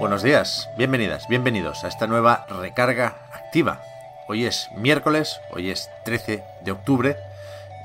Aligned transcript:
Buenos 0.00 0.22
días, 0.22 0.70
bienvenidas, 0.76 1.26
bienvenidos 1.26 1.82
a 1.82 1.88
esta 1.88 2.06
nueva 2.06 2.46
recarga 2.60 3.16
activa. 3.32 3.80
Hoy 4.28 4.46
es 4.46 4.68
miércoles, 4.76 5.40
hoy 5.50 5.72
es 5.72 5.90
13 6.04 6.44
de 6.60 6.70
octubre 6.70 7.16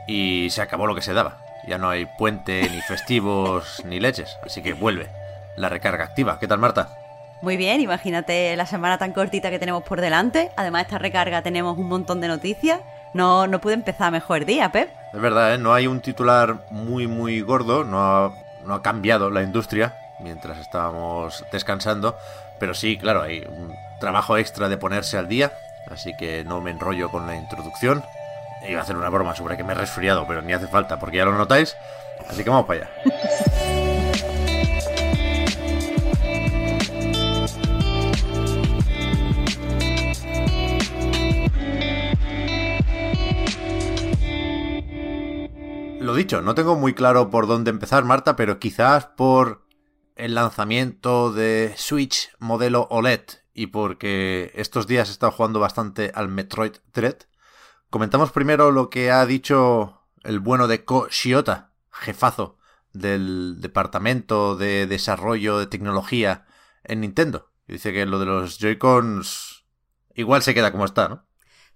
y 0.06 0.50
se 0.52 0.62
acabó 0.62 0.86
lo 0.86 0.94
que 0.94 1.02
se 1.02 1.14
daba. 1.14 1.40
Ya 1.68 1.80
no 1.80 1.90
hay 1.90 2.06
puente, 2.06 2.70
ni 2.70 2.82
festivos, 2.88 3.82
ni 3.84 4.00
leches. 4.00 4.38
Así 4.46 4.62
que 4.62 4.74
vuelve 4.74 5.10
la 5.58 5.70
recarga 5.70 6.04
activa. 6.04 6.38
¿Qué 6.38 6.48
tal, 6.48 6.60
Marta? 6.60 6.90
Muy 7.42 7.58
bien, 7.58 7.82
imagínate 7.82 8.56
la 8.56 8.68
semana 8.68 9.00
tan 9.00 9.12
cortita 9.12 9.50
que 9.50 9.58
tenemos 9.58 9.82
por 9.82 10.00
delante. 10.00 10.52
Además, 10.56 10.84
esta 10.84 11.00
recarga 11.00 11.42
tenemos 11.42 11.80
un 11.80 11.88
montón 11.88 12.22
de 12.22 12.28
noticias. 12.28 12.80
No, 13.16 13.48
no 13.48 13.60
puede 13.60 13.74
empezar 13.74 14.12
mejor 14.12 14.46
día, 14.46 14.72
Pep. 14.72 14.88
Es 15.12 15.20
verdad, 15.20 15.56
¿eh? 15.56 15.58
no 15.58 15.74
hay 15.74 15.88
un 15.88 16.00
titular 16.00 16.68
muy, 16.70 17.08
muy 17.08 17.42
gordo. 17.42 17.84
No 17.84 18.00
ha, 18.00 18.34
no 18.64 18.76
ha 18.76 18.84
cambiado 18.84 19.32
la 19.32 19.42
industria 19.42 19.96
mientras 20.20 20.58
estábamos 20.58 21.44
descansando. 21.52 22.18
Pero 22.60 22.74
sí, 22.74 22.98
claro, 22.98 23.22
hay 23.22 23.40
un 23.40 23.74
trabajo 24.00 24.38
extra 24.38 24.70
de 24.70 24.78
ponerse 24.78 25.18
al 25.18 25.28
día. 25.28 25.54
Así 25.92 26.16
que 26.18 26.44
no 26.44 26.62
me 26.62 26.72
enrollo 26.72 27.10
con 27.10 27.28
la 27.28 27.36
introducción. 27.36 28.04
Iba 28.68 28.80
a 28.80 28.84
hacer 28.84 28.96
una 28.96 29.10
broma 29.10 29.36
sobre 29.36 29.58
que 29.58 29.64
me 29.64 29.74
he 29.74 29.76
resfriado, 29.76 30.26
pero 30.28 30.42
ni 30.42 30.54
hace 30.54 30.68
falta 30.68 31.00
porque 31.00 31.18
ya 31.18 31.26
lo 31.26 31.34
notáis. 31.34 31.76
Así 32.30 32.44
que 32.44 32.50
vamos 32.50 32.66
para 32.66 32.86
allá. 32.86 32.90
Lo 46.00 46.14
dicho, 46.14 46.42
no 46.42 46.54
tengo 46.54 46.76
muy 46.76 46.94
claro 46.94 47.30
por 47.30 47.48
dónde 47.48 47.72
empezar, 47.72 48.04
Marta, 48.04 48.36
pero 48.36 48.60
quizás 48.60 49.06
por 49.06 49.63
el 50.16 50.36
lanzamiento 50.36 51.32
de 51.32 51.74
Switch 51.78 52.32
modelo 52.40 52.88
OLED 52.90 53.22
y 53.54 53.68
porque 53.68 54.52
estos 54.56 54.88
días 54.88 55.10
he 55.10 55.12
estado 55.12 55.32
jugando 55.32 55.60
bastante 55.60 56.12
al 56.16 56.28
Metroid 56.28 56.74
Dread, 56.94 57.18
Comentamos 57.94 58.32
primero 58.32 58.72
lo 58.72 58.90
que 58.90 59.12
ha 59.12 59.24
dicho 59.24 60.02
el 60.24 60.40
bueno 60.40 60.68
de 60.68 60.84
Ko 60.84 61.08
Shiota, 61.12 61.70
jefazo 61.92 62.58
del 62.92 63.62
departamento 63.62 64.56
de 64.56 64.88
desarrollo 64.88 65.60
de 65.60 65.68
tecnología 65.68 66.48
en 66.84 67.02
Nintendo. 67.02 67.52
Dice 67.68 67.94
que 67.94 68.08
lo 68.08 68.18
de 68.18 68.26
los 68.26 68.58
Joy-Cons 68.58 69.66
igual 70.16 70.42
se 70.42 70.56
queda 70.56 70.72
como 70.72 70.86
está, 70.86 71.08
¿no? 71.08 71.28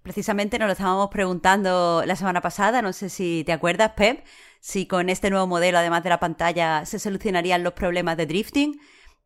Precisamente 0.02 0.58
nos 0.58 0.66
lo 0.66 0.72
estábamos 0.72 1.08
preguntando 1.08 2.02
la 2.04 2.16
semana 2.16 2.40
pasada, 2.40 2.82
no 2.82 2.92
sé 2.92 3.10
si 3.10 3.44
te 3.46 3.52
acuerdas, 3.52 3.92
Pep, 3.96 4.24
si 4.60 4.86
con 4.86 5.08
este 5.08 5.30
nuevo 5.30 5.46
modelo, 5.46 5.78
además 5.78 6.02
de 6.02 6.10
la 6.10 6.20
pantalla, 6.20 6.84
se 6.86 6.98
solucionarían 6.98 7.62
los 7.62 7.72
problemas 7.74 8.16
de 8.16 8.26
drifting 8.26 8.80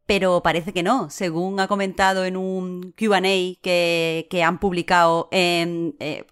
pero 0.04 0.42
parece 0.42 0.72
que 0.72 0.82
no. 0.82 1.10
Según 1.10 1.60
ha 1.60 1.68
comentado 1.68 2.24
en 2.24 2.36
un 2.36 2.92
QA 2.92 3.20
que, 3.62 4.26
que, 4.28 4.42
han 4.42 4.58
publicado 4.58 5.28
en, 5.30 5.96
eh, 6.00 6.26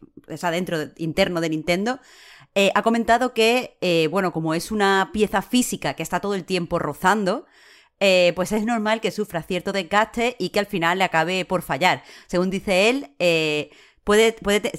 interno 0.99 1.41
de 1.41 1.49
Nintendo, 1.49 2.01
eh, 2.55 2.73
ha 2.75 2.83
comentado 2.83 3.33
que, 3.33 3.77
eh, 3.81 4.09
bueno, 4.11 4.33
como 4.33 4.55
es 4.55 4.73
una 4.73 5.11
pieza 5.13 5.41
física 5.43 5.95
que 5.95 6.03
está 6.03 6.21
todo 6.21 6.35
el 6.35 6.45
tiempo 6.45 6.79
rozando, 6.79 7.47
eh, 8.01 8.33
pues 8.35 8.53
es 8.53 8.65
normal 8.65 9.01
que 9.01 9.11
sufra 9.11 9.43
cierto 9.43 9.73
desgaste 9.73 10.37
y 10.39 10.49
que 10.51 10.59
al 10.59 10.67
final 10.67 10.99
le 10.99 11.05
acabe 11.05 11.45
por 11.45 11.63
fallar. 11.63 12.03
Según 12.27 12.51
dice 12.51 12.89
él, 12.89 13.15
puede, 14.05 14.33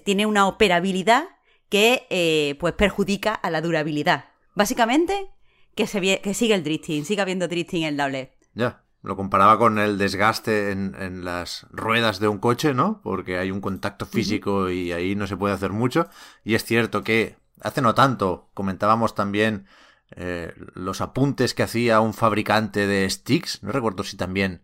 tiene 0.03 0.25
una 0.25 0.47
operabilidad 0.47 1.25
que 1.71 2.55
pues 2.59 2.73
perjudica 2.73 3.33
a 3.33 3.49
la 3.49 3.61
durabilidad. 3.61 4.25
Básicamente, 4.53 5.31
que, 5.73 5.87
se, 5.87 6.21
que 6.21 6.33
siga 6.33 6.55
el 6.55 6.63
drifting, 6.63 7.05
siga 7.05 7.23
habiendo 7.23 7.47
drifting 7.47 7.85
en 7.85 7.97
la 7.97 8.05
OLED. 8.05 8.29
Ya, 8.53 8.83
lo 9.01 9.15
comparaba 9.15 9.57
con 9.57 9.79
el 9.79 9.97
desgaste 9.97 10.71
en, 10.71 11.25
las 11.25 11.65
ruedas 11.71 12.19
de 12.19 12.27
un 12.27 12.37
coche, 12.37 12.73
¿no? 12.73 13.01
Porque 13.03 13.39
hay 13.39 13.49
un 13.49 13.61
contacto 13.61 14.05
físico 14.05 14.69
y 14.69 14.91
ahí 14.91 15.15
no 15.15 15.25
se 15.25 15.37
puede 15.37 15.55
hacer 15.55 15.71
mucho. 15.71 16.07
Y 16.43 16.53
es 16.53 16.63
cierto 16.63 17.03
que 17.03 17.37
hace 17.61 17.81
no 17.81 17.95
tanto 17.95 18.49
comentábamos 18.53 19.15
también 19.15 19.65
eh, 20.11 20.53
los 20.75 21.01
apuntes 21.01 21.53
que 21.53 21.63
hacía 21.63 21.99
un 21.99 22.13
fabricante 22.13 22.85
de 22.85 23.09
sticks. 23.09 23.63
No 23.63 23.71
recuerdo 23.71 24.03
si 24.03 24.17
también 24.17 24.61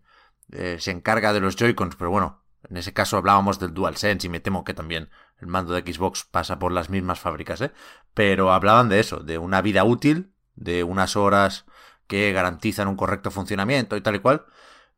eh, 0.52 0.76
se 0.78 0.92
encarga 0.92 1.32
de 1.32 1.40
los 1.40 1.56
Joy-Cons, 1.56 1.96
pero 1.96 2.10
bueno, 2.10 2.42
en 2.70 2.76
ese 2.76 2.92
caso 2.92 3.16
hablábamos 3.16 3.58
del 3.58 3.74
DualSense 3.74 4.26
y 4.26 4.30
me 4.30 4.40
temo 4.40 4.64
que 4.64 4.74
también 4.74 5.10
el 5.40 5.46
mando 5.46 5.72
de 5.72 5.80
Xbox 5.80 6.24
pasa 6.24 6.58
por 6.58 6.72
las 6.72 6.90
mismas 6.90 7.18
fábricas, 7.18 7.60
¿eh? 7.60 7.72
Pero 8.14 8.52
hablaban 8.52 8.88
de 8.88 9.00
eso, 9.00 9.20
de 9.20 9.38
una 9.38 9.62
vida 9.62 9.84
útil, 9.84 10.32
de 10.54 10.84
unas 10.84 11.16
horas 11.16 11.64
que 12.06 12.32
garantizan 12.32 12.88
un 12.88 12.96
correcto 12.96 13.30
funcionamiento 13.30 13.96
y 13.96 14.00
tal 14.00 14.16
y 14.16 14.18
cual. 14.18 14.46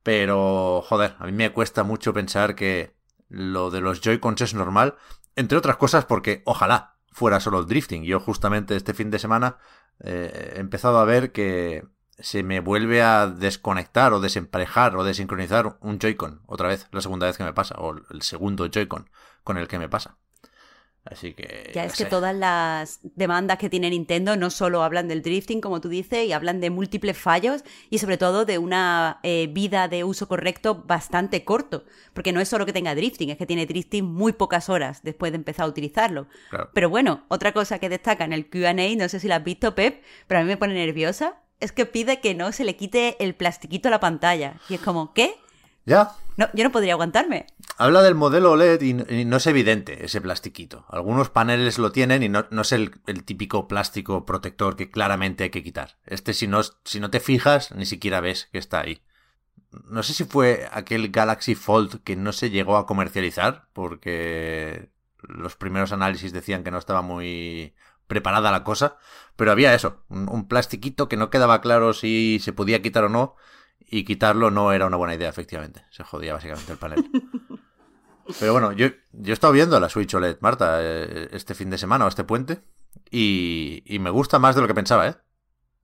Pero, 0.02 0.82
joder, 0.86 1.16
a 1.18 1.26
mí 1.26 1.32
me 1.32 1.52
cuesta 1.52 1.84
mucho 1.84 2.14
pensar 2.14 2.54
que 2.54 2.94
lo 3.28 3.70
de 3.70 3.80
los 3.80 4.00
Joy-Cons 4.00 4.40
es 4.40 4.54
normal. 4.54 4.96
Entre 5.36 5.58
otras 5.58 5.76
cosas 5.76 6.06
porque 6.06 6.42
ojalá 6.46 6.96
fuera 7.12 7.40
solo 7.40 7.60
el 7.60 7.66
drifting. 7.66 8.04
Yo 8.04 8.20
justamente 8.20 8.76
este 8.76 8.94
fin 8.94 9.10
de 9.10 9.18
semana 9.18 9.58
eh, 10.00 10.54
he 10.56 10.60
empezado 10.60 10.98
a 10.98 11.04
ver 11.04 11.32
que 11.32 11.84
se 12.22 12.42
me 12.42 12.60
vuelve 12.60 13.02
a 13.02 13.26
desconectar 13.26 14.12
o 14.12 14.20
desemparejar 14.20 14.96
o 14.96 15.04
desincronizar 15.04 15.78
un 15.80 15.98
Joy-Con. 15.98 16.42
Otra 16.46 16.68
vez, 16.68 16.86
la 16.92 17.00
segunda 17.00 17.26
vez 17.26 17.36
que 17.36 17.44
me 17.44 17.52
pasa. 17.52 17.76
O 17.78 17.94
el 18.10 18.22
segundo 18.22 18.66
Joy-Con 18.66 19.10
con 19.44 19.56
el 19.56 19.68
que 19.68 19.78
me 19.78 19.88
pasa. 19.88 20.16
Así 21.04 21.32
que. 21.32 21.70
Ya 21.74 21.84
es 21.84 21.96
que 21.96 22.04
todas 22.04 22.36
las 22.36 23.00
demandas 23.02 23.56
que 23.56 23.70
tiene 23.70 23.88
Nintendo 23.88 24.36
no 24.36 24.50
solo 24.50 24.82
hablan 24.82 25.08
del 25.08 25.22
drifting, 25.22 25.62
como 25.62 25.80
tú 25.80 25.88
dices, 25.88 26.26
y 26.26 26.32
hablan 26.32 26.60
de 26.60 26.68
múltiples 26.68 27.16
fallos 27.16 27.64
y 27.88 27.98
sobre 27.98 28.18
todo 28.18 28.44
de 28.44 28.58
una 28.58 29.18
eh, 29.22 29.48
vida 29.50 29.88
de 29.88 30.04
uso 30.04 30.28
correcto 30.28 30.84
bastante 30.86 31.42
corto. 31.44 31.84
Porque 32.12 32.32
no 32.32 32.40
es 32.40 32.48
solo 32.48 32.66
que 32.66 32.74
tenga 32.74 32.94
drifting, 32.94 33.30
es 33.30 33.38
que 33.38 33.46
tiene 33.46 33.64
drifting 33.64 34.04
muy 34.04 34.34
pocas 34.34 34.68
horas 34.68 35.02
después 35.02 35.32
de 35.32 35.36
empezar 35.36 35.64
a 35.64 35.68
utilizarlo. 35.68 36.26
Pero 36.74 36.90
bueno, 36.90 37.24
otra 37.28 37.52
cosa 37.52 37.78
que 37.78 37.88
destaca 37.88 38.24
en 38.24 38.34
el 38.34 38.50
QA, 38.50 38.74
no 38.74 39.08
sé 39.08 39.20
si 39.20 39.28
la 39.28 39.36
has 39.36 39.44
visto, 39.44 39.74
Pep, 39.74 40.02
pero 40.26 40.40
a 40.40 40.42
mí 40.42 40.48
me 40.48 40.58
pone 40.58 40.74
nerviosa, 40.74 41.40
es 41.60 41.72
que 41.72 41.86
pide 41.86 42.20
que 42.20 42.34
no 42.34 42.52
se 42.52 42.64
le 42.64 42.76
quite 42.76 43.22
el 43.22 43.34
plastiquito 43.34 43.88
a 43.88 43.90
la 43.90 44.00
pantalla. 44.00 44.54
Y 44.68 44.74
es 44.74 44.80
como, 44.80 45.12
¿qué? 45.12 45.34
Ya. 45.84 46.12
No, 46.36 46.48
yo 46.54 46.64
no 46.64 46.72
podría 46.72 46.94
aguantarme. 46.94 47.46
Habla 47.76 48.02
del 48.02 48.14
modelo 48.14 48.52
OLED 48.52 48.80
y, 48.82 48.94
no 49.24 49.36
es 49.36 49.46
evidente 49.46 50.04
ese 50.04 50.20
plastiquito. 50.20 50.86
Algunos 50.88 51.30
paneles 51.30 51.78
lo 51.78 51.92
tienen 51.92 52.22
y 52.22 52.28
no, 52.28 52.46
es 52.60 52.72
el, 52.72 52.92
típico 53.24 53.68
plástico 53.68 54.24
protector 54.24 54.76
que 54.76 54.90
claramente 54.90 55.44
hay 55.44 55.50
que 55.50 55.62
quitar. 55.62 55.98
Este, 56.06 56.32
si 56.32 56.46
no, 56.46 56.60
si 56.84 57.00
no 57.00 57.10
te 57.10 57.20
fijas, 57.20 57.72
ni 57.72 57.86
siquiera 57.86 58.20
ves 58.20 58.48
que 58.52 58.58
está 58.58 58.80
ahí. 58.80 59.02
No 59.88 60.02
sé 60.02 60.14
si 60.14 60.24
fue 60.24 60.68
aquel 60.72 61.10
Galaxy 61.10 61.54
Fold 61.54 62.02
que 62.02 62.16
no 62.16 62.32
se 62.32 62.50
llegó 62.50 62.76
a 62.76 62.86
comercializar 62.86 63.68
porque 63.72 64.90
los 65.22 65.56
primeros 65.56 65.92
análisis 65.92 66.32
decían 66.32 66.64
que 66.64 66.70
no 66.70 66.78
estaba 66.78 67.02
muy 67.02 67.74
preparada 68.06 68.50
la 68.50 68.64
cosa, 68.64 68.96
pero 69.40 69.52
había 69.52 69.72
eso, 69.72 70.04
un, 70.10 70.28
un 70.28 70.46
plastiquito 70.46 71.08
que 71.08 71.16
no 71.16 71.30
quedaba 71.30 71.62
claro 71.62 71.94
si 71.94 72.40
se 72.42 72.52
podía 72.52 72.82
quitar 72.82 73.04
o 73.04 73.08
no 73.08 73.36
y 73.78 74.04
quitarlo 74.04 74.50
no 74.50 74.70
era 74.74 74.84
una 74.84 74.98
buena 74.98 75.14
idea, 75.14 75.30
efectivamente. 75.30 75.82
Se 75.88 76.04
jodía 76.04 76.34
básicamente 76.34 76.72
el 76.72 76.76
panel. 76.76 77.10
Pero 78.38 78.52
bueno, 78.52 78.72
yo, 78.72 78.88
yo 79.12 79.30
he 79.30 79.32
estado 79.32 79.54
viendo 79.54 79.80
la 79.80 79.88
Switch 79.88 80.12
OLED, 80.12 80.36
Marta, 80.40 80.80
eh, 80.82 81.30
este 81.32 81.54
fin 81.54 81.70
de 81.70 81.78
semana 81.78 82.04
o 82.04 82.08
este 82.08 82.22
puente. 82.22 82.60
Y, 83.10 83.82
y 83.86 83.98
me 83.98 84.10
gusta 84.10 84.38
más 84.38 84.56
de 84.56 84.60
lo 84.60 84.68
que 84.68 84.74
pensaba, 84.74 85.08
¿eh? 85.08 85.16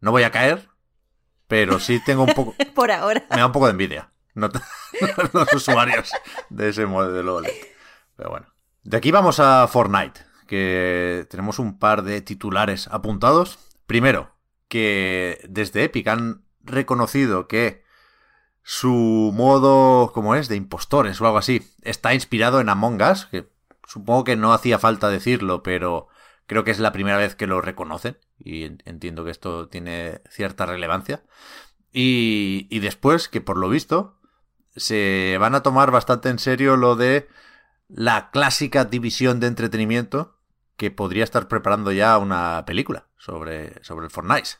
No 0.00 0.10
voy 0.10 0.25
a 0.25 0.30
caer, 0.30 0.69
pero 1.48 1.80
sí 1.80 1.98
tengo 2.04 2.25
un 2.25 2.34
poco... 2.34 2.54
Por 2.75 2.90
ahora. 2.90 3.25
Me 3.30 3.38
da 3.38 3.46
un 3.46 3.52
poco 3.52 3.69
de 3.69 3.72
envidia. 3.72 4.12
No 4.34 4.50
los 5.32 5.54
usuarios 5.54 6.12
de 6.50 6.69
ese 6.69 6.84
modelo 6.84 7.36
OLED. 7.36 7.54
Pero 8.16 8.28
bueno. 8.28 8.48
De 8.82 8.98
aquí 8.98 9.10
vamos 9.10 9.40
a 9.40 9.66
Fortnite, 9.66 10.25
que 10.46 11.26
tenemos 11.31 11.58
un 11.58 11.78
par 11.78 12.02
de 12.02 12.20
titulares 12.22 12.88
apuntados. 12.88 13.58
Primero, 13.87 14.32
que 14.69 15.44
desde 15.48 15.84
Epic 15.84 16.08
han 16.08 16.44
reconocido 16.62 17.46
que 17.48 17.84
su 18.62 19.32
modo, 19.34 20.12
como 20.12 20.34
es, 20.34 20.48
de 20.48 20.56
impostores 20.56 21.20
o 21.20 21.26
algo 21.26 21.38
así, 21.38 21.62
está 21.82 22.14
inspirado 22.14 22.60
en 22.60 22.69
Among 22.69 23.00
Us, 23.00 23.26
que 23.26 23.48
supongo 23.87 24.25
que 24.25 24.37
no 24.37 24.52
hacía 24.52 24.78
falta 24.78 25.08
decirlo, 25.08 25.62
pero 25.62 26.08
creo 26.46 26.64
que 26.64 26.72
es 26.72 26.81
la 26.81 26.92
primera 26.92 27.16
vez 27.16 27.37
que 27.37 27.46
lo 27.46 27.60
reconocen 27.60 28.19
y 28.38 28.64
entiendo 28.64 29.25
que 29.25 29.31
esto 29.31 29.69
tiene 29.69 30.20
cierta 30.28 30.66
relevancia. 30.66 31.22
Y, 31.92 32.66
y 32.70 32.81
después, 32.81 33.28
que 33.28 33.40
por 33.40 33.56
lo 33.56 33.69
visto, 33.69 34.19
se 34.75 35.37
van 35.38 35.54
a 35.54 35.62
tomar 35.62 35.90
bastante 35.90 36.28
en 36.28 36.38
serio 36.38 36.76
lo 36.76 36.96
de 36.96 37.28
la 37.88 38.31
clásica 38.31 38.84
división 38.84 39.40
de 39.40 39.46
entretenimiento 39.46 40.35
que 40.76 40.90
podría 40.90 41.25
estar 41.25 41.49
preparando 41.49 41.93
ya 41.93 42.19
una 42.19 42.64
película 42.67 43.06
sobre, 43.19 43.82
sobre 43.82 44.06
el 44.06 44.11
Fortnite. 44.11 44.50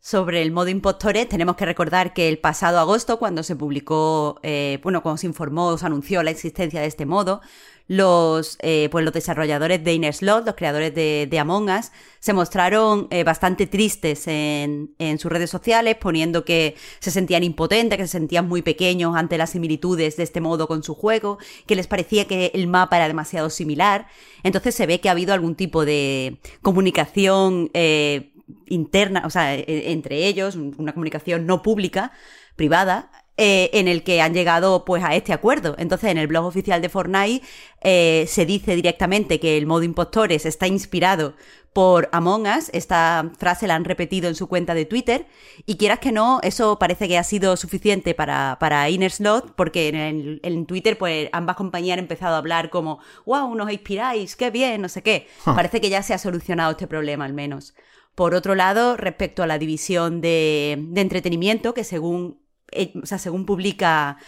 Sobre 0.00 0.42
el 0.42 0.52
modo 0.52 0.68
impostores, 0.68 1.28
tenemos 1.28 1.56
que 1.56 1.64
recordar 1.64 2.14
que 2.14 2.28
el 2.28 2.38
pasado 2.38 2.78
agosto, 2.78 3.18
cuando 3.18 3.42
se 3.42 3.56
publicó, 3.56 4.38
eh, 4.42 4.78
bueno, 4.82 5.02
cuando 5.02 5.18
se 5.18 5.26
informó 5.26 5.76
se 5.76 5.86
anunció 5.86 6.22
la 6.22 6.30
existencia 6.30 6.80
de 6.80 6.86
este 6.86 7.06
modo, 7.06 7.40
los, 7.88 8.58
eh, 8.62 8.88
pues 8.90 9.04
los 9.04 9.14
desarrolladores 9.14 9.82
de 9.84 9.94
Inner 9.94 10.12
Slot, 10.12 10.44
los 10.44 10.54
creadores 10.56 10.94
de, 10.94 11.38
Among 11.38 11.70
Us, 11.70 11.92
se 12.18 12.32
mostraron 12.32 13.06
eh, 13.10 13.22
bastante 13.22 13.66
tristes 13.66 14.26
en, 14.26 14.94
en, 14.98 15.18
sus 15.18 15.30
redes 15.30 15.50
sociales, 15.50 15.96
poniendo 15.96 16.44
que 16.44 16.76
se 16.98 17.10
sentían 17.10 17.44
impotentes, 17.44 17.96
que 17.96 18.06
se 18.06 18.12
sentían 18.12 18.48
muy 18.48 18.62
pequeños 18.62 19.14
ante 19.16 19.38
las 19.38 19.50
similitudes 19.50 20.16
de 20.16 20.24
este 20.24 20.40
modo 20.40 20.66
con 20.66 20.82
su 20.82 20.94
juego, 20.94 21.38
que 21.66 21.76
les 21.76 21.86
parecía 21.86 22.26
que 22.26 22.50
el 22.54 22.66
mapa 22.66 22.96
era 22.96 23.06
demasiado 23.08 23.50
similar. 23.50 24.08
Entonces 24.42 24.74
se 24.74 24.86
ve 24.86 25.00
que 25.00 25.08
ha 25.08 25.12
habido 25.12 25.32
algún 25.32 25.54
tipo 25.54 25.84
de 25.84 26.38
comunicación 26.62 27.70
eh, 27.74 28.32
interna, 28.68 29.22
o 29.26 29.30
sea, 29.30 29.54
e, 29.54 29.92
entre 29.92 30.26
ellos, 30.26 30.56
una 30.56 30.92
comunicación 30.92 31.46
no 31.46 31.62
pública, 31.62 32.12
privada, 32.56 33.10
eh, 33.38 33.68
en 33.74 33.86
el 33.86 34.02
que 34.02 34.22
han 34.22 34.32
llegado 34.32 34.86
pues 34.86 35.04
a 35.04 35.14
este 35.14 35.34
acuerdo. 35.34 35.74
Entonces, 35.78 36.10
en 36.10 36.16
el 36.16 36.26
blog 36.26 36.46
oficial 36.46 36.80
de 36.80 36.88
Fortnite 36.88 37.46
eh, 37.82 38.24
se 38.28 38.46
dice 38.46 38.74
directamente 38.74 39.38
que 39.38 39.58
el 39.58 39.66
modo 39.66 39.82
impostores 39.82 40.46
está 40.46 40.66
inspirado 40.66 41.34
por 41.74 42.08
Among 42.12 42.46
Us. 42.46 42.70
Esta 42.72 43.30
frase 43.38 43.66
la 43.66 43.74
han 43.74 43.84
repetido 43.84 44.30
en 44.30 44.36
su 44.36 44.46
cuenta 44.46 44.72
de 44.72 44.86
Twitter. 44.86 45.26
Y 45.66 45.76
quieras 45.76 45.98
que 45.98 46.12
no, 46.12 46.40
eso 46.42 46.78
parece 46.78 47.08
que 47.08 47.18
ha 47.18 47.24
sido 47.24 47.58
suficiente 47.58 48.14
para, 48.14 48.56
para 48.58 48.88
Inner 48.88 49.12
Slot, 49.12 49.54
porque 49.54 49.88
en, 49.88 50.40
en, 50.42 50.64
Twitter, 50.64 50.96
pues 50.96 51.28
ambas 51.32 51.56
compañías 51.56 51.98
han 51.98 52.04
empezado 52.04 52.36
a 52.36 52.38
hablar 52.38 52.70
como, 52.70 53.00
wow, 53.26 53.54
nos 53.54 53.70
inspiráis, 53.70 54.34
qué 54.34 54.50
bien, 54.50 54.80
no 54.80 54.88
sé 54.88 55.02
qué. 55.02 55.28
Parece 55.44 55.82
que 55.82 55.90
ya 55.90 56.02
se 56.02 56.14
ha 56.14 56.18
solucionado 56.18 56.70
este 56.70 56.86
problema 56.86 57.26
al 57.26 57.34
menos. 57.34 57.74
Por 58.16 58.34
otro 58.34 58.56
lado, 58.56 58.96
respecto 58.96 59.44
a 59.44 59.46
la 59.46 59.58
división 59.58 60.20
de, 60.20 60.76
de 60.88 61.00
entretenimiento, 61.00 61.72
que 61.74 61.84
según 61.84 62.44
eh, 62.72 62.92
o 63.02 63.06
sea, 63.06 63.18
según 63.18 63.46
publica 63.46 64.18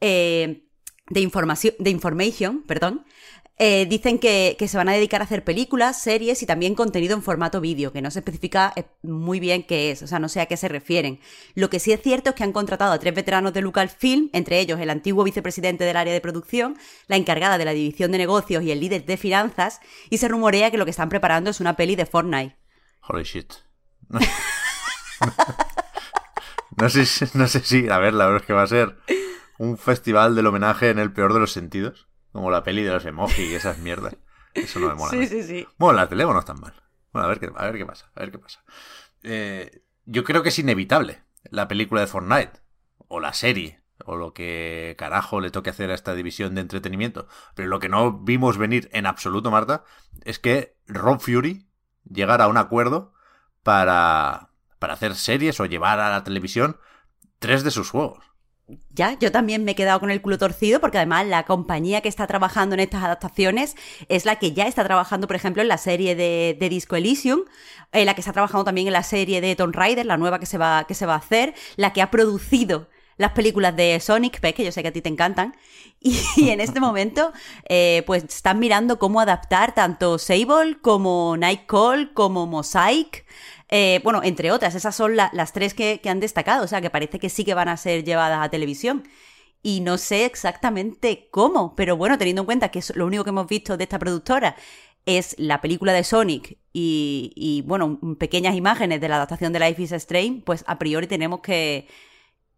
eh, 0.00 0.64
de 1.08 1.20
información, 1.20 1.74
de 1.78 1.90
Information, 1.90 2.62
perdón, 2.66 3.04
eh, 3.56 3.86
dicen 3.86 4.18
que, 4.18 4.56
se 4.66 4.76
van 4.76 4.88
a 4.88 4.92
dedicar 4.92 5.20
a 5.20 5.24
hacer 5.24 5.44
películas, 5.44 6.00
series 6.02 6.42
y 6.42 6.46
también 6.46 6.74
contenido 6.74 7.14
en 7.14 7.22
formato 7.22 7.60
vídeo, 7.60 7.92
que 7.92 8.02
no 8.02 8.10
se 8.10 8.18
especifica 8.18 8.74
muy 9.02 9.38
bien 9.38 9.62
qué 9.62 9.92
es, 9.92 10.02
o 10.02 10.08
sea, 10.08 10.18
no 10.18 10.28
sé 10.28 10.40
a 10.40 10.46
qué 10.46 10.56
se 10.56 10.68
refieren. 10.68 11.20
Lo 11.54 11.70
que 11.70 11.78
sí 11.78 11.92
es 11.92 12.02
cierto 12.02 12.30
es 12.30 12.36
que 12.36 12.42
han 12.42 12.52
contratado 12.52 12.92
a 12.92 12.98
tres 12.98 13.14
veteranos 13.14 13.52
de 13.52 13.60
Lucasfilm, 13.60 14.30
entre 14.32 14.58
ellos 14.58 14.80
el 14.80 14.90
antiguo 14.90 15.22
vicepresidente 15.22 15.84
del 15.84 15.96
área 15.96 16.12
de 16.12 16.20
producción, 16.20 16.76
la 17.06 17.16
encargada 17.16 17.58
de 17.58 17.64
la 17.64 17.72
división 17.72 18.10
de 18.10 18.18
negocios 18.18 18.64
y 18.64 18.72
el 18.72 18.80
líder 18.80 19.04
de 19.04 19.16
finanzas, 19.16 19.80
y 20.10 20.18
se 20.18 20.26
rumorea 20.28 20.72
que 20.72 20.78
lo 20.78 20.84
que 20.84 20.90
están 20.90 21.08
preparando 21.08 21.50
es 21.50 21.60
una 21.60 21.76
peli 21.76 21.94
de 21.94 22.06
Fortnite. 22.06 22.63
Holy 23.06 23.24
shit. 23.24 23.52
No 26.76 26.88
sé, 26.88 27.04
no 27.34 27.48
sé 27.48 27.60
si, 27.60 27.88
a 27.88 27.98
ver, 27.98 28.14
la 28.14 28.26
verdad 28.26 28.42
es 28.42 28.46
que 28.46 28.52
va 28.52 28.62
a 28.62 28.66
ser 28.66 28.96
un 29.58 29.78
festival 29.78 30.34
del 30.34 30.46
homenaje 30.46 30.90
en 30.90 30.98
el 30.98 31.12
peor 31.12 31.32
de 31.32 31.40
los 31.40 31.52
sentidos. 31.52 32.08
Como 32.32 32.50
la 32.50 32.64
peli 32.64 32.82
de 32.82 32.90
los 32.90 33.04
emojis 33.04 33.50
y 33.50 33.54
esas 33.54 33.78
mierdas. 33.78 34.16
Eso 34.54 34.80
no 34.80 34.88
me 34.88 34.94
mola. 34.94 35.10
Sí, 35.10 35.26
sí, 35.26 35.42
sí. 35.44 35.66
Bueno, 35.78 35.98
la 35.98 36.08
tele 36.08 36.24
no 36.24 36.38
están 36.38 36.60
mal. 36.60 36.74
Bueno, 37.12 37.26
a 37.26 37.28
ver 37.28 37.38
qué, 37.38 37.50
a 37.54 37.64
ver 37.66 37.76
qué 37.76 37.86
pasa, 37.86 38.10
a 38.14 38.20
ver 38.20 38.32
qué 38.32 38.38
pasa. 38.38 38.64
Eh, 39.22 39.84
yo 40.04 40.24
creo 40.24 40.42
que 40.42 40.48
es 40.48 40.58
inevitable 40.58 41.22
la 41.44 41.68
película 41.68 42.00
de 42.00 42.08
Fortnite. 42.08 42.62
O 43.06 43.20
la 43.20 43.32
serie. 43.34 43.84
O 44.04 44.16
lo 44.16 44.32
que 44.32 44.96
carajo 44.98 45.40
le 45.40 45.50
toque 45.50 45.70
hacer 45.70 45.90
a 45.90 45.94
esta 45.94 46.14
división 46.14 46.56
de 46.56 46.62
entretenimiento. 46.62 47.28
Pero 47.54 47.68
lo 47.68 47.78
que 47.78 47.88
no 47.88 48.18
vimos 48.18 48.58
venir 48.58 48.88
en 48.92 49.06
absoluto, 49.06 49.52
Marta, 49.52 49.84
es 50.24 50.40
que 50.40 50.76
Rob 50.86 51.20
Fury 51.20 51.63
llegara 52.10 52.44
a 52.44 52.48
un 52.48 52.56
acuerdo 52.56 53.12
para, 53.62 54.50
para 54.78 54.94
hacer 54.94 55.14
series 55.14 55.60
o 55.60 55.66
llevar 55.66 56.00
a 56.00 56.10
la 56.10 56.24
televisión 56.24 56.78
tres 57.38 57.64
de 57.64 57.70
sus 57.70 57.90
juegos. 57.90 58.24
Ya, 58.90 59.18
yo 59.18 59.30
también 59.30 59.64
me 59.64 59.72
he 59.72 59.74
quedado 59.74 60.00
con 60.00 60.10
el 60.10 60.22
culo 60.22 60.38
torcido 60.38 60.80
porque 60.80 60.96
además 60.96 61.26
la 61.26 61.44
compañía 61.44 62.00
que 62.00 62.08
está 62.08 62.26
trabajando 62.26 62.74
en 62.74 62.80
estas 62.80 63.04
adaptaciones 63.04 63.76
es 64.08 64.24
la 64.24 64.36
que 64.36 64.52
ya 64.52 64.66
está 64.66 64.82
trabajando, 64.84 65.26
por 65.26 65.36
ejemplo, 65.36 65.60
en 65.60 65.68
la 65.68 65.76
serie 65.76 66.14
de, 66.14 66.56
Disco 66.70 66.96
Elysium, 66.96 67.40
eh, 67.92 68.06
la 68.06 68.14
que 68.14 68.22
está 68.22 68.32
trabajando 68.32 68.64
también 68.64 68.86
en 68.86 68.94
la 68.94 69.02
serie 69.02 69.42
de 69.42 69.54
Tomb 69.54 69.74
Raider, 69.74 70.06
la 70.06 70.16
nueva 70.16 70.38
que 70.38 70.46
se 70.46 70.56
va, 70.56 70.86
que 70.88 70.94
se 70.94 71.04
va 71.04 71.14
a 71.14 71.18
hacer, 71.18 71.54
la 71.76 71.92
que 71.92 72.00
ha 72.00 72.10
producido 72.10 72.88
las 73.16 73.32
películas 73.32 73.76
de 73.76 73.98
Sonic, 74.00 74.40
que 74.40 74.64
yo 74.64 74.72
sé 74.72 74.82
que 74.82 74.88
a 74.88 74.92
ti 74.92 75.02
te 75.02 75.08
encantan, 75.08 75.54
y, 76.00 76.18
en 76.50 76.60
este 76.60 76.80
momento 76.88 77.32
eh, 77.68 78.02
pues 78.06 78.24
están 78.24 78.58
mirando 78.58 78.98
cómo 78.98 79.20
adaptar 79.20 79.74
tanto 79.74 80.18
Sable 80.18 80.78
como 80.80 81.36
Nightcall 81.36 82.12
como 82.12 82.46
Mosaic 82.46 83.24
eh, 83.68 84.00
bueno, 84.04 84.20
entre 84.22 84.52
otras, 84.52 84.74
esas 84.74 84.94
son 84.94 85.16
las 85.16 85.52
tres 85.52 85.74
que, 85.74 86.00
han 86.04 86.20
destacado, 86.20 86.64
o 86.64 86.68
sea, 86.68 86.80
que 86.80 86.90
parece 86.90 87.18
que 87.18 87.28
sí 87.28 87.44
que 87.44 87.54
van 87.54 87.68
a 87.68 87.76
ser 87.76 88.04
llevadas 88.04 88.38
a 88.44 88.48
televisión. 88.48 89.02
Y 89.62 89.80
no 89.80 89.98
sé 89.98 90.26
exactamente 90.26 91.28
cómo, 91.30 91.74
pero 91.74 91.96
bueno, 91.96 92.18
teniendo 92.18 92.42
en 92.42 92.46
cuenta 92.46 92.70
que 92.70 92.80
lo 92.94 93.06
único 93.06 93.24
que 93.24 93.30
hemos 93.30 93.48
visto 93.48 93.76
de 93.76 93.84
esta 93.84 93.98
productora 93.98 94.56
es 95.06 95.34
la 95.38 95.60
película 95.60 95.92
de 95.92 96.04
Sonic 96.04 96.58
y, 96.72 97.64
bueno, 97.66 97.98
pequeñas 98.18 98.54
imágenes 98.54 99.00
de 99.00 99.08
la 99.08 99.16
adaptación 99.16 99.52
de 99.52 99.60
Life 99.60 99.82
is 99.82 99.92
Strange, 99.92 100.42
pues 100.44 100.64
a 100.66 100.78
priori 100.78 101.06
tenemos 101.06 101.40
que, 101.40 101.88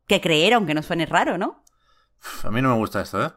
que 0.06 0.20
creer, 0.20 0.54
aunque 0.54 0.74
no 0.74 0.82
suene 0.82 1.06
raro, 1.06 1.38
¿no? 1.38 1.62
A 2.42 2.50
mí 2.50 2.62
no 2.62 2.70
me 2.70 2.76
gusta 2.76 3.00
esto, 3.00 3.24
¿eh? 3.24 3.32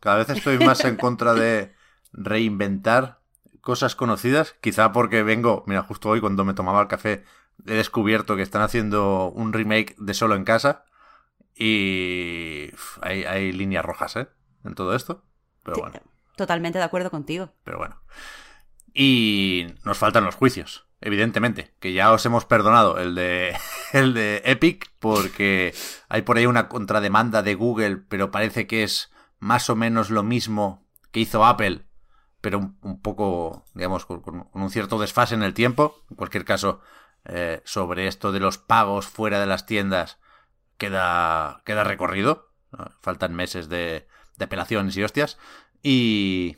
Cada 0.00 0.16
vez 0.16 0.30
estoy 0.30 0.58
más 0.58 0.84
en 0.84 0.96
contra 0.96 1.34
de 1.34 1.74
reinventar 2.12 3.20
cosas 3.60 3.94
conocidas, 3.94 4.56
quizá 4.60 4.92
porque 4.92 5.22
vengo, 5.22 5.64
mira, 5.66 5.82
justo 5.82 6.08
hoy 6.08 6.20
cuando 6.20 6.44
me 6.44 6.54
tomaba 6.54 6.80
el 6.80 6.88
café 6.88 7.24
he 7.66 7.74
descubierto 7.74 8.36
que 8.36 8.42
están 8.42 8.62
haciendo 8.62 9.30
un 9.30 9.52
remake 9.52 9.94
de 9.98 10.14
Solo 10.14 10.34
en 10.34 10.44
Casa 10.44 10.84
y 11.54 12.70
hay, 13.02 13.52
líneas 13.52 13.84
rojas, 13.84 14.16
¿eh? 14.16 14.28
En 14.64 14.74
todo 14.74 14.94
esto. 14.94 15.24
Pero 15.62 15.76
bueno. 15.78 16.00
Totalmente 16.36 16.78
de 16.78 16.84
acuerdo 16.84 17.10
contigo. 17.10 17.52
Pero 17.64 17.76
bueno. 17.76 18.00
Y 18.94 19.66
nos 19.84 19.98
faltan 19.98 20.24
los 20.24 20.34
juicios, 20.34 20.86
evidentemente, 21.00 21.74
que 21.80 21.92
ya 21.92 22.12
os 22.12 22.24
hemos 22.26 22.44
perdonado 22.44 22.98
el 22.98 23.14
de, 23.14 23.56
el 23.92 24.14
de 24.14 24.42
Epic 24.44 24.90
porque 24.98 25.74
hay 26.08 26.22
por 26.22 26.36
ahí 26.36 26.46
una 26.46 26.68
contrademanda 26.68 27.42
de 27.42 27.54
Google, 27.54 27.96
pero 28.08 28.30
parece 28.30 28.66
que 28.66 28.82
es 28.82 29.10
más 29.38 29.70
o 29.70 29.76
menos 29.76 30.10
lo 30.10 30.22
mismo 30.22 30.86
que 31.10 31.20
hizo 31.20 31.44
Apple 31.44 31.86
pero 32.40 32.58
un, 32.58 33.00
poco, 33.00 33.64
digamos, 33.74 34.06
con, 34.06 34.48
un 34.52 34.70
cierto 34.70 34.98
desfase 34.98 35.34
en 35.34 35.42
el 35.42 35.54
tiempo. 35.54 36.02
En 36.10 36.16
cualquier 36.16 36.44
caso, 36.44 36.80
eh, 37.24 37.60
sobre 37.64 38.06
esto 38.06 38.32
de 38.32 38.40
los 38.40 38.58
pagos 38.58 39.06
fuera 39.06 39.40
de 39.40 39.46
las 39.46 39.66
tiendas 39.66 40.18
queda, 40.78 41.62
queda 41.64 41.84
recorrido. 41.84 42.50
Faltan 43.00 43.34
meses 43.34 43.68
de, 43.68 44.06
de 44.36 44.44
apelaciones 44.44 44.96
y 44.96 45.02
hostias. 45.02 45.38
Y, 45.82 46.56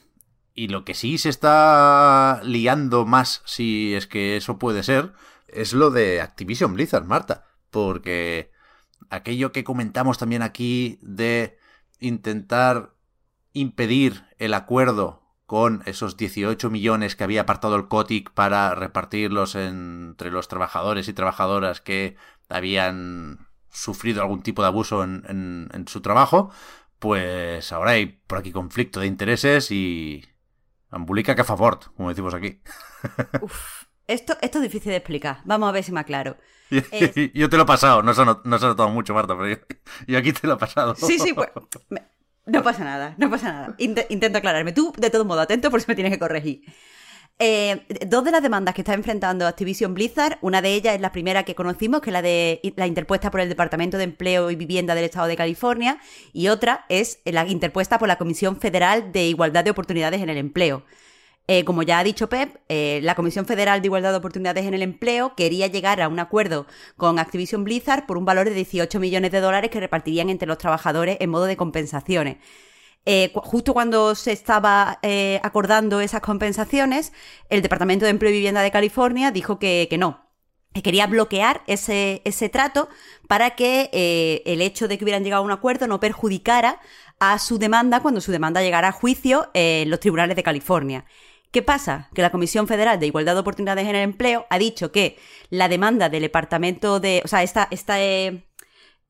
y 0.55 0.69
lo 0.69 0.85
que 0.85 0.95
sí 0.95 1.19
se 1.19 1.29
está 1.29 2.41
liando 2.45 3.07
más, 3.07 3.43
si 3.45 3.95
es 3.95 4.07
que 4.07 4.37
eso 4.37 4.59
puede 4.59 4.83
ser, 4.83 5.13
es 5.49 5.73
lo 5.73 5.91
de 5.91 6.21
Activision 6.21 6.75
Blizzard, 6.75 7.05
Marta. 7.05 7.45
Porque 7.71 8.51
aquello 9.11 9.53
que 9.53 9.65
comentamos 9.65 10.19
también 10.19 10.43
aquí 10.43 10.99
de 11.03 11.59
intentar 12.01 12.95
impedir 13.53 14.25
el 14.39 14.55
acuerdo 14.55 15.23
con 15.47 15.83
esos 15.85 16.17
18 16.17 16.71
millones 16.71 17.15
que 17.15 17.25
había 17.25 17.43
apartado 17.43 17.77
el 17.77 17.89
COTIC 17.89 18.31
para 18.31 18.75
repartirlos 18.75 19.55
entre 19.55 20.31
los 20.31 20.49
trabajadores 20.49 21.09
y 21.09 21.13
trabajadoras 21.13 21.81
que 21.83 22.17
habían 22.49 23.49
sufrido 23.71 24.23
algún 24.23 24.43
tipo 24.43 24.63
de 24.63 24.69
abuso 24.69 25.03
en, 25.05 25.85
su 25.87 26.01
trabajo, 26.01 26.51
pues 26.99 27.73
ahora 27.73 27.93
hay 27.93 28.07
por 28.27 28.39
aquí 28.39 28.53
conflicto 28.53 29.01
de 29.01 29.07
intereses 29.07 29.71
y 29.71 30.25
ambulica 30.93 31.35
que 31.35 31.43
favor, 31.43 31.81
como 31.97 32.11
decimos 32.11 32.35
aquí. 32.35 32.61
esto, 34.07 34.37
esto 34.41 34.59
es 34.59 34.63
difícil 34.63 34.91
de 34.91 34.97
explicar. 34.97 35.41
Vamos 35.45 35.69
a 35.69 35.73
ver 35.73 35.83
si 35.83 35.91
me 35.91 36.01
aclaro. 36.01 36.37
Yo 36.71 36.83
te 37.51 37.57
lo 37.57 37.65
he 37.65 37.67
pasado, 37.67 38.03
no 38.03 38.15
se, 38.15 38.23
ha 38.23 38.25
notado 38.25 38.89
mucho, 38.89 39.15
Marta, 39.15 39.37
pero 39.37 39.61
yo, 40.07 40.19
aquí 40.19 40.33
te 40.33 40.47
lo 40.47 40.55
he 40.55 40.59
pasado. 40.59 40.95
Sí, 40.95 41.19
sí, 41.19 41.33
pues, 41.33 41.51
no 42.47 42.63
pasa 42.63 42.85
nada, 42.85 43.15
no 43.19 43.31
pasa 43.31 43.53
nada. 43.53 43.75
intento 43.79 44.39
aclararme. 44.39 44.73
Tú, 44.73 44.93
de 44.97 45.11
todo 45.11 45.25
modo, 45.25 45.41
atento 45.41 45.71
por 45.71 45.81
si 45.81 45.87
me 45.89 45.95
tienes 45.95 46.13
que 46.13 46.19
corregir. 46.19 46.63
Eh, 47.45 47.85
dos 48.07 48.23
de 48.23 48.31
las 48.31 48.41
demandas 48.41 48.73
que 48.73 48.83
está 48.83 48.95
enfrentando 48.95 49.49
Activision 49.49 49.95
Blizzard, 49.95 50.39
una 50.43 50.63
de 50.63 50.75
ellas 50.75 50.95
es 50.95 51.01
la 51.01 51.11
primera 51.11 51.43
que 51.43 51.57
conocimos, 51.57 52.01
que 52.01 52.11
es 52.11 52.13
la 52.13 52.23
de 52.23 52.61
la 52.77 52.87
interpuesta 52.87 53.33
por 53.33 53.41
el 53.41 53.49
Departamento 53.49 53.99
de 53.99 54.05
Empleo 54.05 54.53
y 54.53 54.55
Vivienda 54.55 54.95
del 54.95 55.07
Estado 55.07 55.27
de 55.27 55.35
California, 55.35 55.99
y 56.33 56.47
otra 56.47 56.87
es 56.89 57.19
la 57.25 57.45
interpuesta 57.49 57.99
por 57.99 58.07
la 58.07 58.15
Comisión 58.15 58.61
Federal 58.61 59.11
de 59.11 59.27
Igualdad 59.27 59.65
de 59.65 59.73
Oportunidades 59.73 60.21
en 60.21 60.29
el 60.29 60.37
Empleo. 60.37 60.85
Eh, 61.49 61.65
como 61.65 61.83
ya 61.83 61.99
ha 61.99 62.05
dicho 62.05 62.29
Pep, 62.29 62.59
eh, 62.69 63.01
la 63.03 63.17
Comisión 63.17 63.45
Federal 63.45 63.83
de 63.83 63.89
Igualdad 63.89 64.13
de 64.13 64.19
Oportunidades 64.19 64.65
en 64.65 64.75
el 64.75 64.83
Empleo 64.83 65.35
quería 65.35 65.67
llegar 65.67 66.01
a 66.01 66.07
un 66.07 66.21
acuerdo 66.21 66.69
con 66.97 67.19
Activision 67.19 67.65
Blizzard 67.65 68.07
por 68.07 68.19
un 68.19 68.25
valor 68.25 68.49
de 68.49 68.55
18 68.55 69.01
millones 69.01 69.33
de 69.33 69.41
dólares 69.41 69.73
que 69.73 69.81
repartirían 69.81 70.31
entre 70.31 70.47
los 70.47 70.59
trabajadores 70.59 71.17
en 71.19 71.31
modo 71.31 71.47
de 71.47 71.57
compensaciones. 71.57 72.37
Eh, 73.05 73.33
justo 73.35 73.75
cuando 73.75 74.15
se 74.15 74.33
estaba 74.33 75.01
acordando 75.43 76.01
esas 76.01 76.21
compensaciones, 76.21 77.13
el 77.49 77.63
Departamento 77.63 78.05
de 78.05 78.11
Empleo 78.13 78.31
y 78.31 78.35
Vivienda 78.35 78.63
de 78.63 78.71
California 78.71 79.31
dijo 79.31 79.59
que, 79.59 79.89
no, 79.99 80.31
que 80.73 80.83
quería 80.83 81.07
bloquear 81.07 81.63
ese, 81.67 82.23
ese 82.25 82.49
trato 82.49 82.89
para 83.29 83.57
que 83.57 84.43
el 84.47 84.63
hecho 84.63 84.87
de 84.87 84.99
que 84.99 85.05
hubieran 85.05 85.25
llegado 85.25 85.43
a 85.43 85.47
un 85.47 85.51
acuerdo 85.51 85.89
no 85.89 85.99
perjudicara 85.99 86.81
a 87.19 87.39
su 87.39 87.59
demanda 87.59 88.01
cuando 88.01 88.21
su 88.21 88.33
demanda 88.33 88.63
llegara 88.63 88.89
a 88.89 88.93
juicio 88.93 89.51
en 89.55 89.91
los 89.91 90.01
tribunales 90.01 90.37
de 90.37 90.43
California. 90.43 91.05
¿Qué 91.53 91.61
pasa? 91.61 92.09
Que 92.15 92.23
la 92.23 92.31
Comisión 92.31 92.67
Federal 92.67 92.99
de 92.99 93.07
Igualdad 93.07 93.35
de 93.35 93.41
Oportunidades 93.41 93.87
en 93.87 93.95
el 93.95 94.03
Empleo 94.03 94.47
ha 94.49 94.59
dicho 94.59 94.91
que 94.91 95.19
la 95.51 95.69
demanda 95.69 96.09
del 96.09 96.23
Departamento 96.23 96.99
de. 96.99 97.21
O 97.27 97.29
sea, 97.29 97.43
esta, 97.43 97.69
esta, 97.71 97.97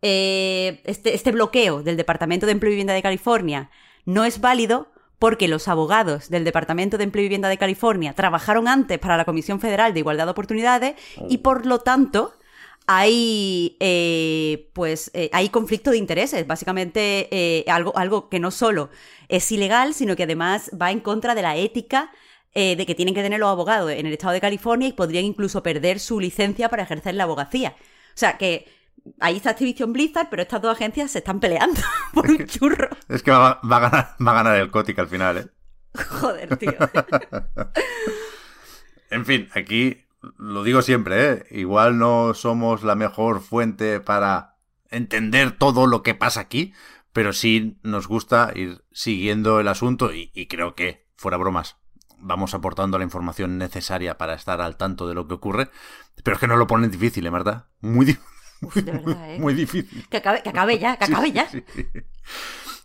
eh, 0.03 0.69
eh, 0.73 0.83
este, 0.85 1.15
este 1.15 1.33
bloqueo 1.33 1.83
del 1.83 1.97
Departamento 1.97 2.47
de 2.47 2.53
Empleo 2.53 2.71
y 2.71 2.75
Vivienda 2.75 2.95
de 2.95 3.03
California 3.03 3.71
no 4.05 4.25
es 4.25 4.41
válido 4.41 4.89
porque 5.19 5.49
los 5.49 5.69
abogados 5.69 6.29
del 6.29 6.45
Departamento 6.45 6.99
de 6.99 7.05
Empleo 7.05 7.23
y 7.23 7.27
Vivienda 7.27 7.49
de 7.49 7.57
California 7.57 8.13
trabajaron 8.13 8.69
antes 8.69 8.99
para 8.99 9.17
la 9.17 9.25
Comisión 9.25 9.61
Federal 9.61 9.95
de 9.95 10.01
Igualdad 10.01 10.27
de 10.27 10.33
Oportunidades 10.33 10.95
y 11.29 11.39
por 11.39 11.65
lo 11.67 11.79
tanto 11.79 12.35
hay 12.87 13.77
eh, 13.79 14.69
pues 14.73 15.13
hay 15.31 15.49
conflicto 15.51 15.93
de 15.93 15.99
intereses 15.99 16.45
básicamente 16.47 17.65
algo 17.69 17.97
algo 17.97 18.29
que 18.29 18.41
no 18.41 18.51
solo 18.51 18.91
es 19.29 19.51
ilegal 19.53 19.95
sino 19.95 20.17
que 20.17 20.25
además 20.25 20.71
va 20.81 20.91
en 20.91 20.99
contra 20.99 21.37
de 21.37 21.43
la 21.43 21.57
ética 21.57 22.11
eh, 22.55 22.77
de 22.77 22.85
que 22.85 22.95
tienen 22.95 23.15
que 23.15 23.23
tener 23.23 23.41
los 23.41 23.49
abogados 23.49 23.91
en 23.91 24.05
el 24.05 24.13
estado 24.13 24.35
de 24.35 24.41
California 24.41 24.87
y 24.87 24.93
podrían 24.93 25.25
incluso 25.25 25.63
perder 25.63 25.99
su 25.99 26.21
licencia 26.21 26.69
para 26.69 26.83
ejercer 26.83 27.15
la 27.15 27.25
abogacía. 27.25 27.77
O 27.79 28.19
sea 28.19 28.37
que 28.37 28.69
ahí 29.21 29.37
está 29.37 29.51
Activision 29.51 29.93
Blizzard, 29.93 30.29
pero 30.31 30.43
estas 30.43 30.63
dos 30.63 30.77
agencias 30.77 31.11
se 31.11 31.19
están 31.19 31.41
peleando 31.41 31.81
por 32.15 32.31
un 32.31 32.47
churro. 32.47 32.89
Es 33.09 33.23
que 33.23 33.31
va, 33.31 33.61
a, 33.63 33.81
ganar, 33.81 34.17
va 34.25 34.31
a 34.31 34.35
ganar 34.35 34.57
el 34.57 34.71
Cotic 34.71 34.99
al 34.99 35.09
final, 35.09 35.39
¿eh? 35.39 35.47
Joder, 36.09 36.57
tío. 36.57 36.73
en 39.11 39.27
fin, 39.27 39.49
aquí 39.55 40.07
lo 40.39 40.63
digo 40.63 40.83
siempre, 40.83 41.33
¿eh? 41.33 41.47
Igual 41.51 41.99
no 41.99 42.35
somos 42.35 42.83
la 42.83 42.95
mejor 42.95 43.41
fuente 43.41 44.01
para 44.01 44.57
entender 44.91 45.53
todo 45.53 45.87
lo 45.87 46.03
que 46.03 46.15
pasa 46.15 46.41
aquí, 46.41 46.73
pero 47.13 47.33
sí 47.33 47.79
nos 47.83 48.09
gusta 48.09 48.53
ir 48.55 48.85
siguiendo 48.93 49.61
el 49.61 49.69
asunto 49.69 50.11
y 50.13 50.47
creo 50.47 50.75
que, 50.75 51.07
fuera 51.17 51.37
bromas, 51.37 51.77
vamos 52.23 52.55
aportando 52.55 52.99
la 52.99 53.05
información 53.05 53.59
necesaria 53.59 54.17
para 54.17 54.35
estar 54.35 54.61
al 54.61 54.77
tanto 54.77 55.09
de 55.09 55.15
lo 55.15 55.27
que 55.27 55.35
ocurre. 55.35 55.71
Pero 56.23 56.37
es 56.37 56.41
que 56.41 56.47
no 56.47 56.57
lo 56.57 56.67
ponen 56.67 56.91
difícil, 56.91 57.27
¿eh, 57.27 57.31
Marta? 57.31 57.69
Muy, 57.81 58.17
¿eh? 58.77 59.37
muy, 59.39 59.55
difícil. 59.55 60.07
Que 60.09 60.19
acabe, 60.19 60.43
que 60.43 60.49
acabe 60.49 60.79
ya, 60.79 60.97
que 60.97 61.05
acabe 61.07 61.33
ya. 61.33 61.49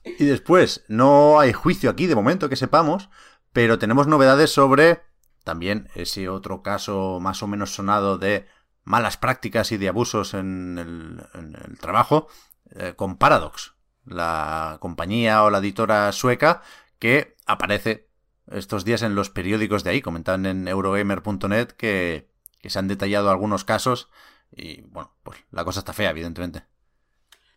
y 0.04 0.26
después, 0.26 0.84
no 0.88 1.40
hay 1.40 1.54
juicio 1.54 1.90
aquí 1.90 2.08
de 2.08 2.16
momento 2.16 2.50
que 2.50 2.56
sepamos, 2.56 3.10
pero 3.54 3.80
tenemos 3.80 4.08
novedades 4.08 4.52
sobre 4.52 5.02
también 5.44 5.90
ese 5.96 6.28
otro 6.30 6.62
caso 6.62 7.20
más 7.22 7.42
o 7.42 7.48
menos 7.48 7.74
sonado 7.74 8.18
de 8.18 8.48
malas 8.84 9.18
prácticas 9.18 9.72
y 9.72 9.78
de 9.78 9.90
abusos 9.90 10.34
en 10.34 10.78
el, 10.78 11.78
trabajo 11.80 12.28
eh, 12.76 12.94
con 12.96 13.18
Paradox, 13.18 13.76
la 14.06 14.78
compañía 14.80 15.44
o 15.44 15.50
la 15.50 15.60
editora 15.60 16.12
sueca 16.12 16.62
que 17.00 17.36
aparece 17.46 18.10
estos 18.52 18.86
días 18.86 19.02
en 19.02 19.16
los 19.16 19.30
periódicos 19.30 19.84
de 19.84 19.92
ahí. 19.92 20.02
Comentaban 20.02 20.46
en 20.46 20.68
eurogamer.net 20.68 21.68
que, 21.68 22.30
que 22.62 22.70
se 22.70 22.80
han 22.80 22.88
detallado 22.88 23.30
algunos 23.30 23.66
casos 23.66 24.10
y, 24.52 24.82
bueno, 24.82 25.12
pues 25.24 25.40
la 25.52 25.64
cosa 25.64 25.80
está 25.80 25.94
fea, 25.94 26.12
evidentemente. 26.12 26.64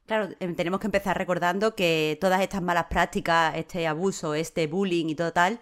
Claro, 0.06 0.28
em, 0.40 0.56
tenemos 0.56 0.80
que 0.80 0.88
empezar 0.88 1.16
recordando 1.16 1.74
que 1.76 2.18
todas 2.20 2.40
estas 2.40 2.62
malas 2.62 2.86
prácticas, 2.90 3.56
este 3.56 3.86
abuso, 3.86 4.34
este 4.34 4.66
bullying 4.66 5.06
y 5.06 5.14
todo 5.14 5.32
tal, 5.32 5.60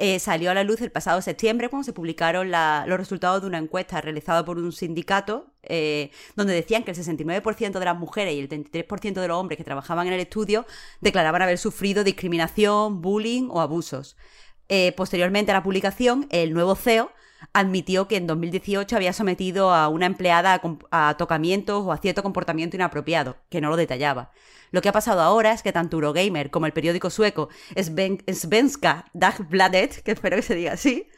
eh, 0.00 0.20
salió 0.20 0.52
a 0.52 0.54
la 0.54 0.62
luz 0.62 0.80
el 0.80 0.92
pasado 0.92 1.20
septiembre 1.20 1.68
cuando 1.68 1.84
se 1.84 1.92
publicaron 1.92 2.52
los 2.52 2.98
resultados 2.98 3.40
de 3.40 3.48
una 3.48 3.58
encuesta 3.58 4.00
realizada 4.00 4.44
por 4.44 4.56
un 4.56 4.70
sindicato 4.70 5.52
eh, 5.64 6.12
donde 6.36 6.54
decían 6.54 6.84
que 6.84 6.92
el 6.92 6.96
69% 6.96 7.80
de 7.80 7.84
las 7.84 7.98
mujeres 7.98 8.34
y 8.34 8.38
el 8.38 8.48
33% 8.48 9.20
de 9.20 9.26
los 9.26 9.36
hombres 9.36 9.56
que 9.56 9.64
trabajaban 9.64 10.06
en 10.06 10.12
el 10.12 10.20
estudio 10.20 10.64
declaraban 11.00 11.42
haber 11.42 11.58
sufrido 11.58 12.04
discriminación, 12.04 13.02
bullying 13.02 13.48
o 13.50 13.60
abusos. 13.60 14.16
Eh, 14.68 14.92
posteriormente 14.92 15.50
a 15.50 15.54
la 15.54 15.64
publicación, 15.64 16.28
el 16.30 16.52
nuevo 16.52 16.76
CEO 16.76 17.10
admitió 17.52 18.08
que 18.08 18.16
en 18.16 18.26
2018 18.26 18.96
había 18.96 19.12
sometido 19.12 19.72
a 19.72 19.88
una 19.88 20.06
empleada 20.06 20.60
a, 20.90 21.16
tocamientos 21.16 21.84
o 21.84 21.92
a 21.92 21.98
cierto 21.98 22.22
comportamiento 22.22 22.76
inapropiado, 22.76 23.36
que 23.48 23.60
no 23.60 23.70
lo 23.70 23.76
detallaba. 23.76 24.30
Lo 24.70 24.82
que 24.82 24.90
ha 24.90 24.92
pasado 24.92 25.22
ahora 25.22 25.52
es 25.52 25.62
que 25.62 25.72
tanto 25.72 25.96
Eurogamer 25.96 26.50
como 26.50 26.66
el 26.66 26.72
periódico 26.72 27.08
sueco 27.08 27.48
Svenska 27.74 29.06
Dagbladet, 29.14 30.02
que 30.02 30.12
espero 30.12 30.36
que 30.36 30.42
se 30.42 30.54
diga 30.54 30.72
así, 30.72 31.08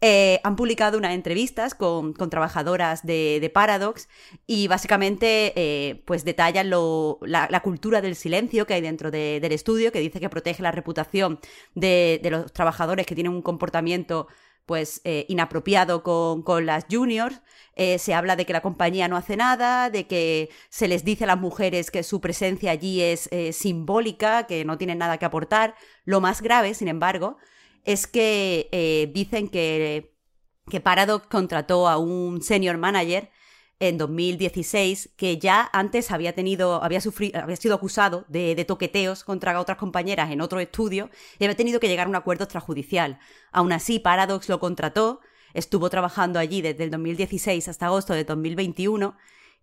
eh, 0.00 0.40
han 0.42 0.56
publicado 0.56 0.98
unas 0.98 1.12
entrevistas 1.12 1.76
con, 1.76 2.14
trabajadoras 2.14 3.06
de, 3.06 3.50
Paradox 3.54 4.08
y 4.46 4.68
básicamente 4.68 5.52
eh, 5.54 6.02
pues 6.06 6.24
detallan 6.24 6.70
la, 6.70 7.60
cultura 7.62 8.00
del 8.00 8.16
silencio 8.16 8.66
que 8.66 8.74
hay 8.74 8.80
dentro 8.80 9.10
del 9.10 9.52
estudio, 9.52 9.92
que 9.92 10.00
dice 10.00 10.18
que 10.18 10.28
protege 10.28 10.62
la 10.62 10.72
reputación 10.72 11.38
de 11.74 12.20
los 12.30 12.52
trabajadores 12.52 13.06
que 13.06 13.14
tienen 13.14 13.32
un 13.32 13.42
comportamiento 13.42 14.26
pues 14.68 15.00
eh, 15.04 15.24
inapropiado 15.30 16.02
con, 16.02 16.42
con, 16.42 16.66
las 16.66 16.84
juniors. 16.90 17.40
Eh, 17.74 17.98
se 17.98 18.12
habla 18.12 18.36
de 18.36 18.44
que 18.44 18.52
la 18.52 18.60
compañía 18.60 19.08
no 19.08 19.16
hace 19.16 19.34
nada, 19.34 19.88
de 19.88 20.06
que 20.06 20.50
se 20.68 20.88
les 20.88 21.04
dice 21.04 21.24
a 21.24 21.28
las 21.28 21.38
mujeres 21.38 21.90
que 21.90 22.02
su 22.02 22.20
presencia 22.20 22.70
allí 22.70 23.00
es 23.00 23.30
eh, 23.32 23.54
simbólica, 23.54 24.46
que 24.46 24.66
no 24.66 24.76
tienen 24.76 24.98
nada 24.98 25.16
que 25.16 25.24
aportar. 25.24 25.74
Lo 26.04 26.20
más 26.20 26.42
grave, 26.42 26.74
sin 26.74 26.88
embargo, 26.88 27.38
es 27.84 28.06
que 28.06 29.10
dicen 29.14 29.48
que, 29.48 30.14
que 30.70 30.80
Paradox 30.80 31.26
contrató 31.28 31.88
a 31.88 31.96
un 31.96 32.42
senior 32.42 32.76
manager 32.76 33.30
en 33.80 33.98
2016 33.98 35.10
que 35.16 35.38
ya 35.38 35.68
antes 35.72 36.10
había 36.10 36.34
tenido, 36.34 36.82
había 36.82 37.00
sufrido, 37.00 37.40
había 37.40 37.56
sido 37.56 37.74
acusado 37.74 38.24
de, 38.28 38.54
de, 38.54 38.64
toqueteos 38.64 39.24
contra 39.24 39.58
otras 39.60 39.78
compañeras 39.78 40.30
en 40.30 40.40
otro 40.40 40.58
estudio 40.60 41.10
y 41.38 41.44
había 41.44 41.56
tenido 41.56 41.80
que 41.80 41.88
llegar 41.88 42.06
a 42.06 42.10
un 42.10 42.16
acuerdo 42.16 42.44
extrajudicial. 42.44 43.18
Aún 43.52 43.72
así, 43.72 43.98
Paradox 43.98 44.48
lo 44.48 44.58
contrató, 44.58 45.20
estuvo 45.54 45.90
trabajando 45.90 46.38
allí 46.38 46.60
desde 46.60 46.84
el 46.84 46.90
2016 46.90 47.68
hasta 47.68 47.86
agosto 47.86 48.14
de 48.14 48.24
2021 48.24 49.16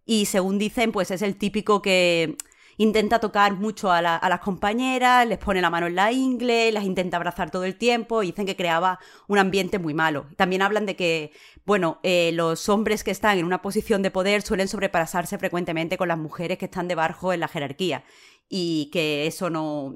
y 0.05 0.25
según 0.25 0.59
dicen, 0.59 0.91
pues 0.91 1.11
es 1.11 1.21
el 1.21 1.35
típico 1.35 1.81
que 1.81 2.37
intenta 2.77 3.19
tocar 3.19 3.53
mucho 3.53 3.91
a, 3.91 4.01
las 4.01 4.39
compañeras, 4.39 5.27
les 5.27 5.37
pone 5.37 5.61
la 5.61 5.69
mano 5.69 5.87
en 5.87 5.95
la 5.95 6.11
ingle, 6.11 6.71
las 6.71 6.83
intenta 6.83 7.17
abrazar 7.17 7.51
todo 7.51 7.63
el 7.63 7.75
tiempo 7.75 8.23
y 8.23 8.27
dicen 8.27 8.45
que 8.45 8.55
creaba 8.55 8.99
un 9.27 9.37
ambiente 9.37 9.79
muy 9.79 9.93
malo. 9.93 10.27
También 10.35 10.61
hablan 10.61 10.85
de 10.85 10.95
que, 10.95 11.31
bueno, 11.65 11.99
eh, 12.03 12.31
los 12.33 12.69
hombres 12.69 13.03
que 13.03 13.11
están 13.11 13.37
en 13.37 13.45
una 13.45 13.61
posición 13.61 14.01
de 14.01 14.11
poder 14.11 14.41
suelen 14.41 14.67
sobrepasarse 14.67 15.37
frecuentemente 15.37 15.97
con 15.97 16.07
las 16.07 16.17
mujeres 16.17 16.57
que 16.57 16.65
están 16.65 16.87
debajo 16.87 17.33
en 17.33 17.39
la 17.39 17.47
jerarquía 17.47 18.03
y 18.49 18.89
que 18.91 19.27
eso 19.27 19.49
no 19.49 19.95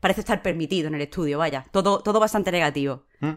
parece 0.00 0.20
estar 0.20 0.42
permitido 0.42 0.88
en 0.88 0.94
el 0.94 1.00
estudio, 1.02 1.38
vaya, 1.38 1.66
todo, 1.72 2.00
todo 2.00 2.20
bastante 2.20 2.52
negativo. 2.52 3.04
Mm. 3.20 3.32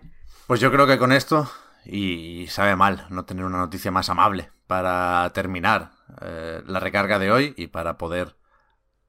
Pues 0.48 0.60
yo 0.60 0.72
creo 0.72 0.86
que 0.86 0.98
con 0.98 1.12
esto, 1.12 1.50
y 1.86 2.48
sabe 2.48 2.76
mal 2.76 3.08
no 3.10 3.26
tener 3.26 3.46
una 3.46 3.58
noticia 3.58 3.92
más 3.92 4.10
amable 4.10 4.52
para 4.68 5.32
terminar 5.34 5.92
eh, 6.22 6.62
la 6.66 6.80
recarga 6.80 7.20
de 7.20 7.32
hoy 7.32 7.54
y 7.58 7.68
para 7.68 7.98
poder 7.98 8.36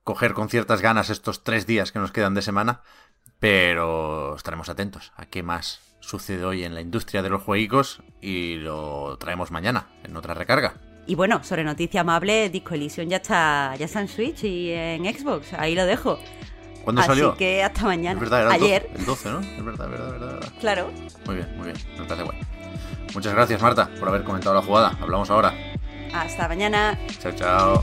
coger 0.04 0.34
con 0.34 0.48
ciertas 0.48 0.80
ganas 0.80 1.10
estos 1.10 1.42
tres 1.42 1.66
días 1.66 1.90
que 1.90 1.98
nos 1.98 2.12
quedan 2.12 2.34
de 2.34 2.42
semana, 2.42 2.82
pero 3.40 4.36
estaremos 4.36 4.68
atentos 4.68 5.12
a 5.16 5.26
qué 5.26 5.42
más 5.42 5.80
sucede 6.00 6.44
hoy 6.44 6.64
en 6.64 6.74
la 6.74 6.82
industria 6.82 7.22
de 7.22 7.30
los 7.30 7.42
jueguicos 7.42 8.02
y 8.20 8.56
lo 8.56 9.16
traemos 9.18 9.50
mañana 9.50 9.88
en 10.04 10.16
otra 10.16 10.34
recarga. 10.34 10.74
Y 11.06 11.14
bueno, 11.16 11.42
sobre 11.42 11.64
noticia 11.64 12.02
amable, 12.02 12.48
Disco 12.50 12.74
Elysium 12.74 13.08
ya 13.08 13.16
está, 13.18 13.74
ya 13.76 13.86
está 13.86 14.00
en 14.00 14.08
Switch 14.08 14.44
y 14.44 14.72
en 14.72 15.04
Xbox, 15.04 15.52
ahí 15.54 15.74
lo 15.74 15.84
dejo. 15.84 16.18
¿Cuándo 16.82 17.02
salió? 17.02 17.30
Así 17.30 17.38
que 17.38 17.62
hasta 17.62 17.84
mañana. 17.84 18.20
Ayer. 18.50 18.90
El 18.94 19.06
12, 19.06 19.30
¿no? 19.30 19.40
Es 19.40 19.64
verdad, 19.64 19.88
verdad, 19.88 20.10
verdad, 20.12 20.52
Claro. 20.60 20.90
Muy 21.24 21.36
bien, 21.36 21.56
muy 21.56 21.66
bien. 21.66 21.76
Me 21.98 22.04
parece 22.04 22.24
bueno. 22.24 22.40
Muchas 23.14 23.34
gracias, 23.34 23.62
Marta, 23.62 23.88
por 23.98 24.08
haber 24.08 24.24
comentado 24.24 24.54
la 24.54 24.62
jugada. 24.62 24.98
Hablamos 25.00 25.30
ahora. 25.30 25.54
Hasta 26.12 26.46
mañana. 26.48 26.98
Chao, 27.20 27.32
chao. 27.32 27.82